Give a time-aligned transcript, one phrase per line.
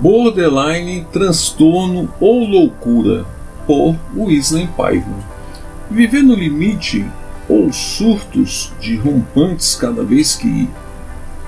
[0.00, 3.26] Borderline, transtorno ou loucura,
[3.66, 5.14] por Wesley Paiva.
[5.90, 7.04] Viver no limite
[7.46, 10.70] ou surtos de rompantes cada vez que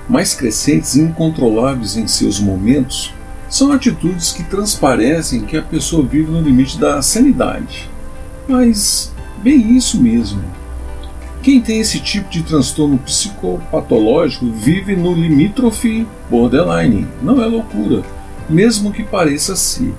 [0.07, 3.11] mais crescentes e incontroláveis em seus momentos
[3.49, 7.89] são atitudes que transparecem que a pessoa vive no limite da sanidade.
[8.47, 10.43] Mas, bem isso mesmo.
[11.41, 18.03] Quem tem esse tipo de transtorno psicopatológico vive no limítrofe borderline, não é loucura
[18.49, 19.93] mesmo que pareça ser.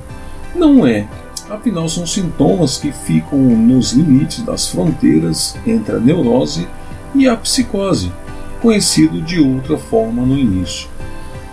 [0.55, 1.07] Não é,
[1.51, 6.67] afinal são sintomas que ficam nos limites das fronteiras entre a neurose
[7.15, 8.13] e a psicose,
[8.61, 10.89] conhecido de outra forma no início.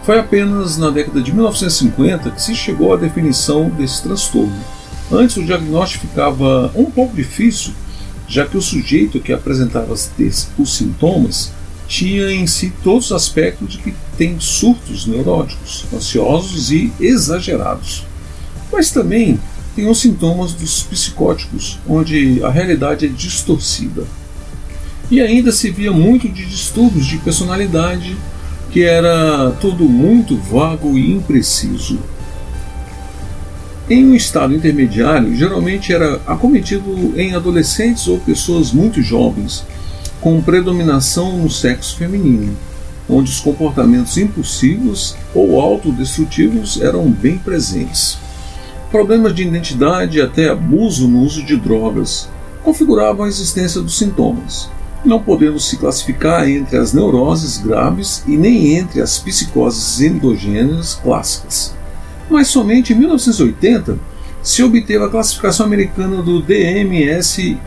[0.04, 4.60] Foi apenas na década de 1950 que se chegou à definição desse transtorno.
[5.12, 7.74] Antes o diagnóstico ficava um pouco difícil,
[8.28, 11.52] já que o sujeito que apresentava os sintomas
[11.92, 18.06] tinha em si todos os aspectos de que tem surtos neuróticos, ansiosos e exagerados.
[18.72, 19.38] Mas também
[19.76, 24.06] tem os sintomas dos psicóticos, onde a realidade é distorcida.
[25.12, 28.16] E ainda se via muito de distúrbios de personalidade,
[28.72, 32.00] que era tudo muito vago e impreciso.
[33.90, 39.66] Em um estado intermediário, geralmente era acometido em adolescentes ou pessoas muito jovens,
[40.22, 42.56] com predominação no sexo feminino,
[43.10, 48.20] onde os comportamentos impulsivos ou autodestrutivos eram bem presentes.
[48.92, 52.30] Problemas de identidade e até abuso no uso de drogas
[52.64, 54.70] configuravam a existência dos sintomas,
[55.04, 61.74] não podendo se classificar entre as neuroses graves e nem entre as psicoses endogêneas clássicas.
[62.30, 63.98] Mas somente em 1980
[64.44, 67.58] se obteve a classificação americana do DMS-III,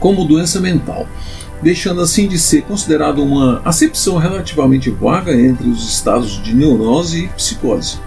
[0.00, 1.06] como doença mental,
[1.62, 7.28] deixando assim de ser considerado uma acepção relativamente vaga entre os estados de neurose e
[7.28, 7.98] psicose.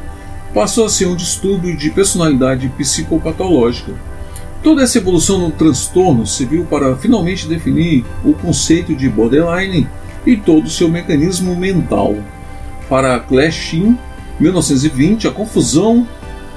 [0.53, 3.93] Passou a ser um distúrbio de personalidade psicopatológica.
[4.63, 9.87] Toda essa evolução no transtorno serviu para finalmente definir o conceito de borderline
[10.25, 12.15] e todo o seu mecanismo mental.
[12.87, 13.97] Para Clashin,
[14.39, 16.07] 1920, a confusão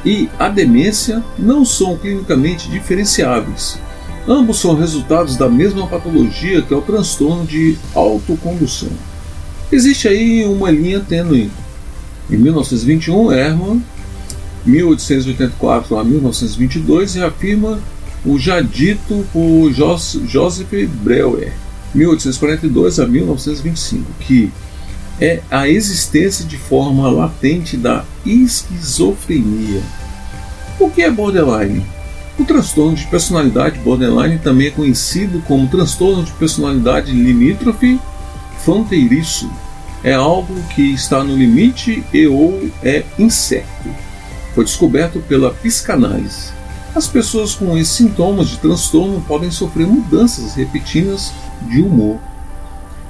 [0.05, 3.78] e a demência não são clinicamente diferenciáveis
[4.27, 8.89] Ambos são resultados da mesma patologia que é o transtorno de autocondução.
[9.71, 11.51] Existe aí uma linha tênue.
[12.31, 13.83] Em 1921, Hermann,
[14.65, 17.79] 1884 a 1922, reafirma
[18.25, 21.53] o já dito por Joseph Breuer,
[21.95, 24.51] 1842 a 1925, que
[25.21, 29.83] é a existência de forma latente da esquizofrenia.
[30.81, 31.85] O que é borderline?
[32.37, 38.00] O transtorno de personalidade borderline também é conhecido como transtorno de personalidade limítrofe
[38.59, 39.49] fronteiriço.
[40.03, 43.89] É algo que está no limite e ou é incerto.
[44.53, 46.53] Foi descoberto pela psicanálise.
[46.93, 51.33] As pessoas com esses sintomas de transtorno podem sofrer mudanças repetidas
[51.71, 52.19] de humor.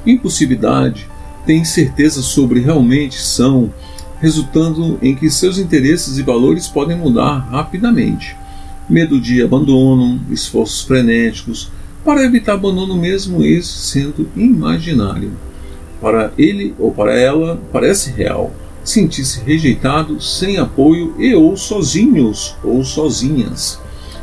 [0.06, 1.08] Impulsividade,
[1.46, 3.72] têm certeza sobre realmente são,
[4.20, 8.36] resultando em que seus interesses e valores podem mudar rapidamente
[8.88, 11.70] medo de abandono, esforços frenéticos,
[12.04, 15.32] para evitar abandono mesmo esse sendo imaginário.
[16.00, 18.52] Para ele ou para ela parece real,
[18.84, 23.80] sentir-se rejeitado, sem apoio e ou sozinhos ou sozinhas.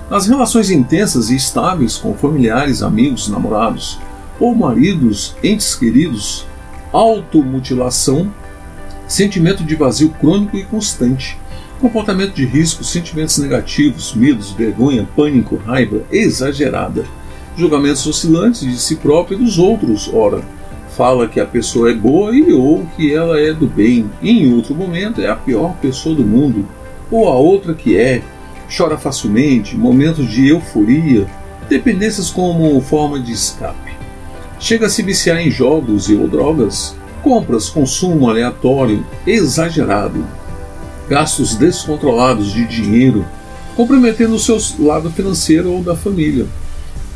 [0.09, 3.97] As relações intensas e estáveis com familiares, amigos, namorados
[4.39, 6.45] ou maridos, entes queridos,
[6.91, 8.31] automutilação,
[9.07, 11.37] sentimento de vazio crônico e constante,
[11.81, 17.05] Comportamento de risco, sentimentos negativos, medos, vergonha, pânico, raiva exagerada.
[17.57, 20.43] Julgamentos oscilantes de si próprio e dos outros, ora,
[20.95, 24.53] fala que a pessoa é boa e ou que ela é do bem, e em
[24.53, 26.67] outro momento é a pior pessoa do mundo,
[27.09, 28.21] ou a outra que é,
[28.77, 31.25] chora facilmente, momentos de euforia,
[31.67, 33.91] dependências como forma de escape.
[34.59, 40.23] Chega a se viciar em jogos e ou drogas, compras, consumo aleatório, exagerado,
[41.11, 43.25] gastos descontrolados de dinheiro,
[43.75, 46.45] comprometendo o seu lado financeiro ou da família.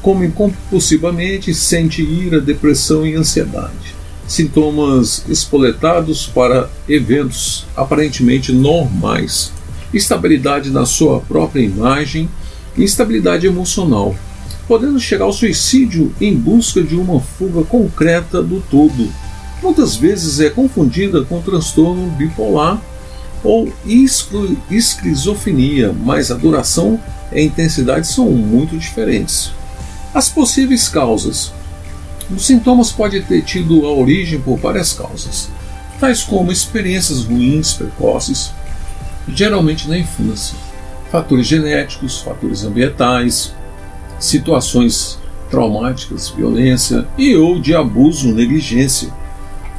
[0.01, 3.95] Come compulsivamente, sente ira, depressão e ansiedade.
[4.27, 9.53] Sintomas espoletados para eventos aparentemente normais.
[9.93, 12.27] Instabilidade na sua própria imagem
[12.77, 14.13] e instabilidade emocional,
[14.67, 19.09] podendo chegar ao suicídio em busca de uma fuga concreta do todo.
[19.63, 22.81] Muitas vezes é confundida com transtorno bipolar
[23.45, 23.71] ou
[24.69, 26.99] esquizofrenia, mas a duração
[27.31, 29.51] e a intensidade são muito diferentes.
[30.13, 31.53] As possíveis causas.
[32.35, 35.47] Os sintomas podem ter tido a origem por várias causas,
[35.99, 38.51] tais como experiências ruins precoces,
[39.27, 40.55] geralmente na infância,
[41.11, 43.53] fatores genéticos, fatores ambientais,
[44.19, 45.19] situações
[45.51, 49.09] traumáticas, violência e ou de abuso, negligência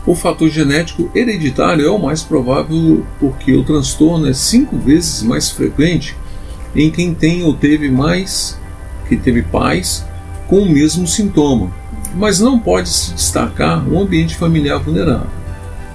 [0.06, 5.50] o fator genético hereditário é o mais provável porque o transtorno é cinco vezes mais
[5.50, 6.17] frequente
[6.76, 8.56] em quem tem ou teve mais
[9.08, 10.06] que teve pais
[10.47, 11.73] com o mesmo sintoma,
[12.14, 15.26] mas não pode se destacar um ambiente familiar vulnerável.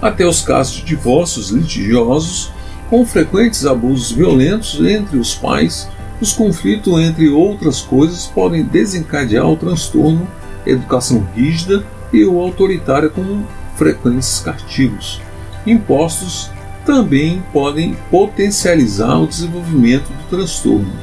[0.01, 2.51] Até os casos de divórcios litigiosos,
[2.89, 5.87] com frequentes abusos violentos entre os pais,
[6.19, 10.27] os conflitos entre outras coisas podem desencadear o transtorno,
[10.65, 13.47] educação rígida e o autoritário como
[13.81, 15.19] frequentes castigos.
[15.65, 16.51] Impostos
[16.85, 20.93] também podem potencializar o desenvolvimento do transtorno,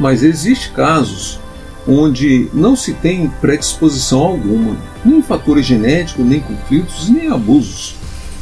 [0.00, 1.38] mas existem casos
[1.86, 7.96] onde não se tem predisposição alguma, nem fatores genéticos, nem conflitos, nem abusos.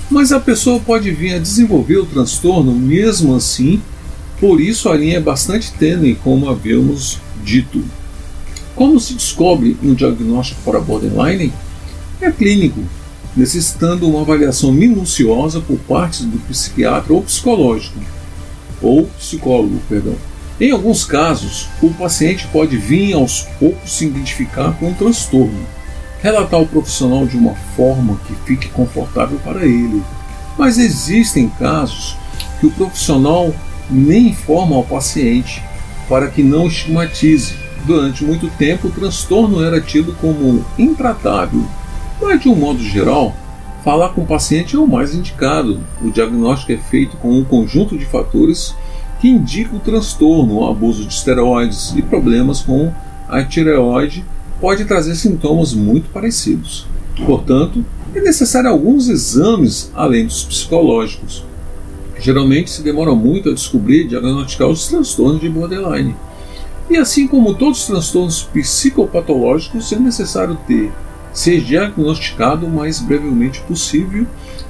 [0.09, 3.83] Mas a pessoa pode vir a desenvolver o transtorno mesmo assim,
[4.39, 7.83] por isso a linha é bastante tênue, como havíamos dito.
[8.77, 11.53] Como se descobre um diagnóstico para borderline?
[12.21, 12.81] É clínico,
[13.37, 17.99] necessitando uma avaliação minuciosa por parte do psiquiatra ou psicológico,
[18.82, 20.17] ou psicólogo, perdão.
[20.61, 25.67] Em alguns casos, o paciente pode vir aos poucos se identificar com o transtorno,
[26.23, 30.03] relatar ao profissional de uma forma que fique confortável para ele.
[30.59, 32.17] Mas existem casos
[32.59, 33.55] que o profissional
[33.91, 35.62] nem informa ao paciente
[36.09, 37.55] para que não estigmatize.
[37.87, 41.65] Durante muito tempo, o transtorno era tido como intratável
[42.21, 43.35] mas, de um modo geral,
[43.85, 45.81] falar com o paciente é o mais indicado.
[46.03, 48.75] O diagnóstico é feito com um conjunto de fatores
[49.21, 52.93] que indicam o transtorno, o abuso de esteroides e problemas com
[53.29, 54.25] a tireoide
[54.61, 56.87] pode trazer sintomas muito parecidos.
[57.25, 57.85] Portanto,
[58.15, 61.45] é necessário alguns exames além dos psicológicos.
[62.19, 66.15] Geralmente se demora muito a descobrir e diagnosticar os transtornos de borderline.
[66.89, 70.91] E assim como todos os transtornos psicopatológicos, é necessário ter
[71.32, 74.27] ser diagnosticado o mais brevemente possível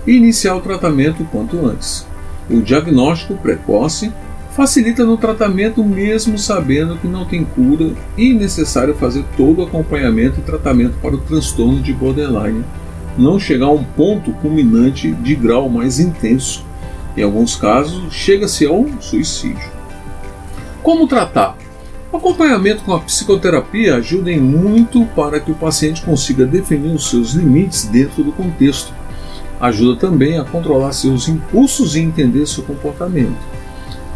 [0.06, 2.06] e iniciar o tratamento quanto antes.
[2.48, 4.12] O diagnóstico precoce
[4.52, 10.40] facilita no tratamento mesmo sabendo que não tem cura e necessário fazer todo o acompanhamento
[10.40, 12.64] e tratamento para o transtorno de borderline
[13.16, 16.64] não chegar a um ponto culminante de grau mais intenso.
[17.16, 19.68] Em alguns casos, chega-se ao suicídio.
[20.82, 21.59] Como tratar?
[22.12, 27.08] O acompanhamento com a psicoterapia ajuda em muito para que o paciente consiga definir os
[27.08, 28.92] seus limites dentro do contexto.
[29.60, 33.38] Ajuda também a controlar seus impulsos e entender seu comportamento.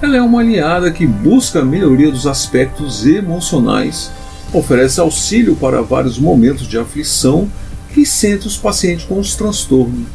[0.03, 4.11] Ela é uma aliada que busca a melhoria dos aspectos emocionais,
[4.53, 7.49] oferece auxílio para vários momentos de aflição
[7.97, 10.09] e sente os pacientes com os transtornos,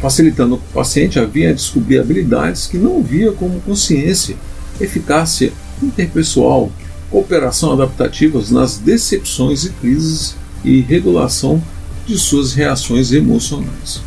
[0.00, 4.34] facilitando o paciente a vir a descobrir habilidades que não via como consciência,
[4.80, 6.72] eficácia interpessoal,
[7.10, 11.62] cooperação adaptativas nas decepções e crises e regulação
[12.06, 14.00] de suas reações emocionais.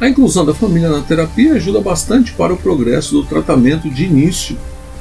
[0.00, 4.58] A inclusão da família na terapia ajuda bastante para o progresso do tratamento de início.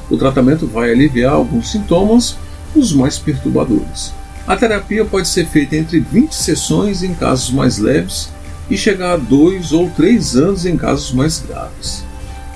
[0.10, 2.38] O tratamento vai aliviar alguns sintomas,
[2.76, 4.14] os mais perturbadores.
[4.46, 8.30] A terapia pode ser feita entre 20 sessões em casos mais leves
[8.70, 12.04] e chegar a dois ou três anos em casos mais graves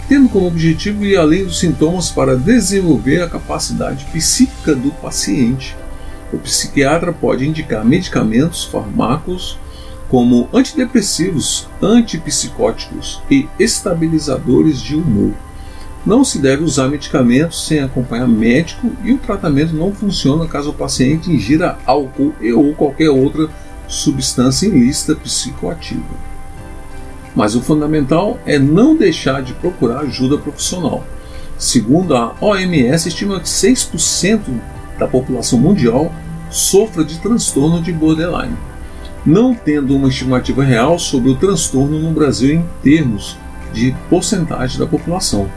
[0.08, 5.76] tendo como objetivo ir além dos sintomas para desenvolver a capacidade psíquica do paciente.
[6.32, 9.58] O psiquiatra pode indicar medicamentos, fármacos,
[10.10, 15.34] como antidepressivos, antipsicóticos e estabilizadores de humor.
[16.06, 20.74] Não se deve usar medicamentos sem acompanhar médico e o tratamento não funciona caso o
[20.74, 23.50] paciente ingira álcool e ou qualquer outra
[23.90, 26.37] substância ilícita psicoativa.
[27.38, 31.06] Mas o fundamental é não deixar de procurar ajuda profissional.
[31.56, 34.40] Segundo a OMS, estima que 6%
[34.98, 36.12] da população mundial
[36.50, 38.58] sofra de transtorno de borderline,
[39.24, 43.38] não tendo uma estimativa real sobre o transtorno no Brasil em termos
[43.72, 45.48] de porcentagem da população.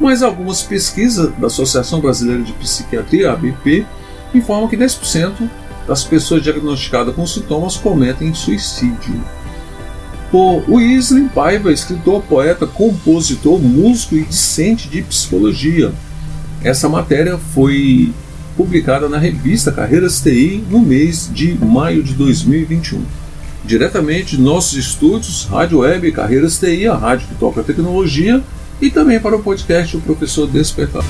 [0.00, 3.84] mas algumas pesquisas da Associação Brasileira de Psiquiatria, ABP,
[4.32, 5.46] informam que 10%
[5.86, 9.20] das pessoas diagnosticadas com sintomas cometem suicídio.
[10.30, 15.92] Por Wesley Paiva, escritor, poeta, compositor, músico e discente de psicologia.
[16.62, 18.12] Essa matéria foi
[18.56, 23.02] publicada na revista Carreiras TI no mês de maio de 2021.
[23.64, 28.42] Diretamente de nossos estúdios, Rádio Web Carreiras TI, a rádio que toca tecnologia,
[28.80, 31.04] e também para o podcast O Professor Despertar.